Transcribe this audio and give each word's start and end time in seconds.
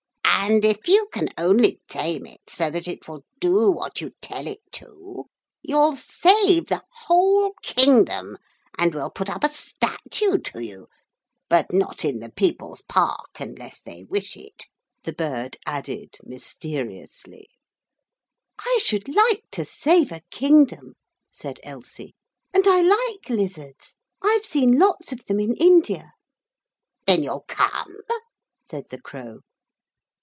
'And 0.43 0.65
if 0.65 0.87
you 0.87 1.07
can 1.13 1.29
only 1.37 1.81
tame 1.87 2.25
it 2.25 2.41
so 2.49 2.71
that 2.71 2.87
it 2.87 3.07
will 3.07 3.23
do 3.39 3.69
what 3.71 4.01
you 4.01 4.11
tell 4.21 4.47
it 4.47 4.59
to, 4.71 5.27
you'll 5.61 5.95
save 5.95 6.65
the 6.65 6.83
whole 7.03 7.53
kingdom, 7.61 8.37
and 8.75 8.95
we'll 8.95 9.11
put 9.11 9.29
up 9.29 9.43
a 9.43 9.49
statue 9.49 10.39
to 10.39 10.63
you; 10.65 10.87
but 11.47 11.71
not 11.71 12.03
in 12.03 12.19
the 12.19 12.31
People's 12.31 12.81
Park, 12.81 13.39
unless 13.39 13.81
they 13.81 14.03
wish 14.05 14.35
it,' 14.35 14.65
the 15.03 15.13
bird 15.13 15.57
added 15.67 16.17
mysteriously. 16.23 17.47
'I 18.57 18.79
should 18.83 19.07
like 19.13 19.43
to 19.51 19.63
save 19.63 20.11
a 20.11 20.21
kingdom,' 20.31 20.95
said 21.31 21.59
Elsie, 21.61 22.15
'and 22.51 22.65
I 22.67 22.81
like 22.81 23.29
lizards. 23.29 23.95
I've 24.23 24.43
seen 24.45 24.79
lots 24.79 25.11
of 25.13 25.23
them 25.25 25.39
in 25.39 25.53
India.' 25.57 26.13
'Then 27.05 27.21
you'll 27.23 27.45
come?' 27.47 27.97
said 28.65 28.85
the 28.89 28.99
Crow. 28.99 29.41